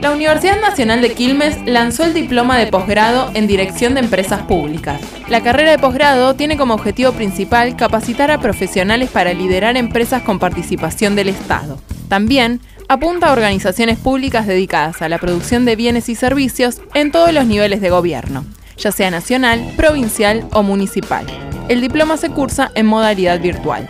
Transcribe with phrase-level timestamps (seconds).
[0.00, 4.98] La Universidad Nacional de Quilmes lanzó el diploma de posgrado en Dirección de Empresas Públicas.
[5.28, 10.38] La carrera de posgrado tiene como objetivo principal capacitar a profesionales para liderar empresas con
[10.38, 11.78] participación del Estado.
[12.08, 17.34] También apunta a organizaciones públicas dedicadas a la producción de bienes y servicios en todos
[17.34, 18.46] los niveles de gobierno,
[18.78, 21.26] ya sea nacional, provincial o municipal.
[21.68, 23.86] El diploma se cursa en modalidad virtual.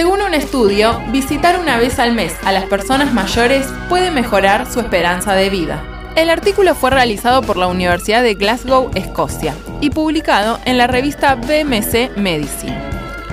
[0.00, 4.80] Según un estudio, visitar una vez al mes a las personas mayores puede mejorar su
[4.80, 5.84] esperanza de vida.
[6.16, 11.34] El artículo fue realizado por la Universidad de Glasgow, Escocia, y publicado en la revista
[11.34, 12.78] BMC Medicine.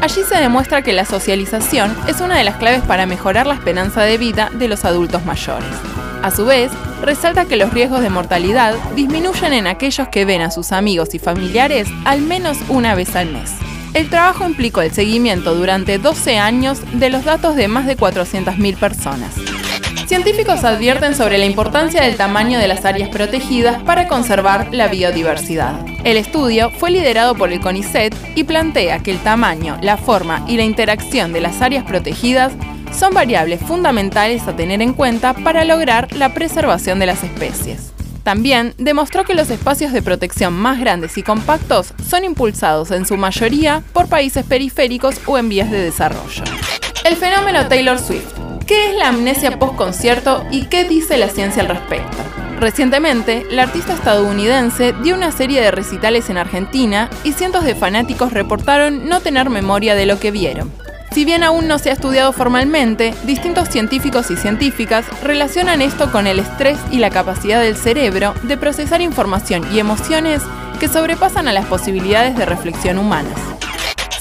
[0.02, 4.02] Allí se demuestra que la socialización es una de las claves para mejorar la esperanza
[4.02, 5.70] de vida de los adultos mayores.
[6.22, 6.70] A su vez,
[7.02, 11.20] resalta que los riesgos de mortalidad disminuyen en aquellos que ven a sus amigos y
[11.20, 13.54] familiares al menos una vez al mes.
[13.98, 18.78] El trabajo implicó el seguimiento durante 12 años de los datos de más de 400.000
[18.78, 19.34] personas.
[20.06, 25.84] Científicos advierten sobre la importancia del tamaño de las áreas protegidas para conservar la biodiversidad.
[26.04, 30.58] El estudio fue liderado por el CONICET y plantea que el tamaño, la forma y
[30.58, 32.54] la interacción de las áreas protegidas
[32.94, 37.97] son variables fundamentales a tener en cuenta para lograr la preservación de las especies.
[38.28, 43.16] También demostró que los espacios de protección más grandes y compactos son impulsados en su
[43.16, 46.44] mayoría por países periféricos o en vías de desarrollo.
[47.06, 48.34] El fenómeno Taylor Swift.
[48.66, 52.18] ¿Qué es la amnesia post-concierto y qué dice la ciencia al respecto?
[52.60, 58.34] Recientemente, la artista estadounidense dio una serie de recitales en Argentina y cientos de fanáticos
[58.34, 60.70] reportaron no tener memoria de lo que vieron.
[61.18, 66.28] Si bien aún no se ha estudiado formalmente, distintos científicos y científicas relacionan esto con
[66.28, 70.44] el estrés y la capacidad del cerebro de procesar información y emociones
[70.80, 73.34] que sobrepasan a las posibilidades de reflexión humanas.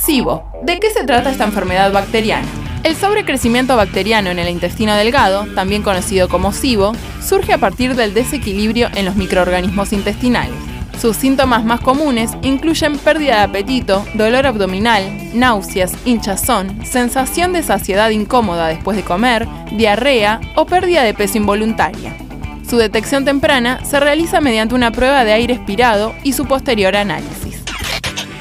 [0.06, 0.50] SIBO.
[0.62, 2.48] ¿De qué se trata esta enfermedad bacteriana?
[2.82, 8.14] El sobrecrecimiento bacteriano en el intestino delgado, también conocido como SIBO, surge a partir del
[8.14, 10.75] desequilibrio en los microorganismos intestinales.
[11.06, 18.10] Sus síntomas más comunes incluyen pérdida de apetito, dolor abdominal, náuseas, hinchazón, sensación de saciedad
[18.10, 22.16] incómoda después de comer, diarrea o pérdida de peso involuntaria.
[22.68, 27.62] Su detección temprana se realiza mediante una prueba de aire expirado y su posterior análisis.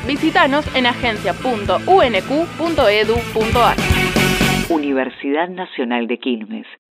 [0.07, 3.77] Visítanos en agencia.unq.edu.ar.
[4.69, 6.65] Universidad Nacional de Quilmes.